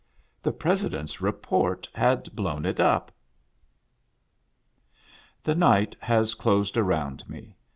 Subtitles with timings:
[0.41, 3.11] The President's Report had blown it up!
[3.11, 3.11] *•»
[5.43, 7.53] The night has closed around me.